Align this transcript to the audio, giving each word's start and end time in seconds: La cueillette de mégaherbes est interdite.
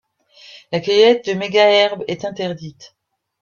La 0.71 0.79
cueillette 0.79 1.27
de 1.27 1.33
mégaherbes 1.35 2.03
est 2.07 2.25
interdite. 2.25 2.95